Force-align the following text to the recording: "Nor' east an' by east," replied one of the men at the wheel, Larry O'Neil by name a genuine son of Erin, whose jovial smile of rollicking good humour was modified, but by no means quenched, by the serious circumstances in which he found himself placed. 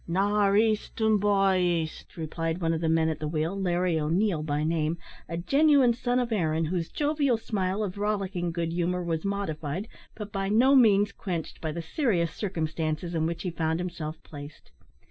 "Nor' 0.07 0.57
east 0.57 0.99
an' 0.99 1.17
by 1.17 1.59
east," 1.59 2.17
replied 2.17 2.59
one 2.59 2.73
of 2.73 2.81
the 2.81 2.89
men 2.89 3.07
at 3.07 3.19
the 3.19 3.27
wheel, 3.27 3.55
Larry 3.55 3.99
O'Neil 3.99 4.41
by 4.41 4.63
name 4.63 4.97
a 5.29 5.37
genuine 5.37 5.93
son 5.93 6.17
of 6.17 6.31
Erin, 6.31 6.65
whose 6.65 6.89
jovial 6.89 7.37
smile 7.37 7.83
of 7.83 7.99
rollicking 7.99 8.51
good 8.51 8.73
humour 8.73 9.03
was 9.03 9.23
modified, 9.23 9.87
but 10.15 10.31
by 10.31 10.49
no 10.49 10.75
means 10.75 11.11
quenched, 11.11 11.61
by 11.61 11.71
the 11.71 11.83
serious 11.83 12.33
circumstances 12.33 13.13
in 13.13 13.27
which 13.27 13.43
he 13.43 13.51
found 13.51 13.79
himself 13.79 14.15
placed. 14.23 14.71